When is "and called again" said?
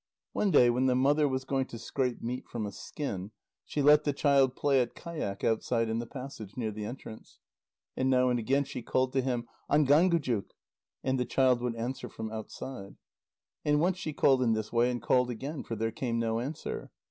14.89-15.61